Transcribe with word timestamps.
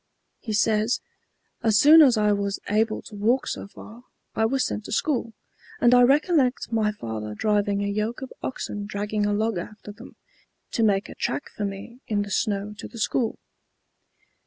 He 0.39 0.51
says, 0.53 0.99
"As 1.61 1.77
soon 1.79 2.01
as 2.01 2.17
I 2.17 2.31
was 2.31 2.59
able 2.67 3.03
to 3.03 3.15
walk 3.15 3.45
so 3.45 3.67
far, 3.67 4.03
I 4.33 4.45
was 4.47 4.65
sent 4.65 4.85
to 4.85 4.91
school, 4.91 5.33
and 5.79 5.93
I 5.93 6.01
recollect 6.01 6.71
my 6.71 6.91
father 6.91 7.35
driving 7.35 7.83
a 7.83 7.87
yoke 7.87 8.23
of 8.23 8.33
oxen 8.41 8.87
dragging 8.87 9.27
a 9.27 9.31
log 9.31 9.59
after 9.59 9.91
them, 9.91 10.15
to 10.71 10.81
make 10.81 11.07
a 11.07 11.13
track 11.13 11.51
for 11.51 11.65
me 11.65 11.99
in 12.07 12.23
the 12.23 12.31
snow 12.31 12.73
to 12.79 12.87
the 12.87 12.97
school." 12.97 13.37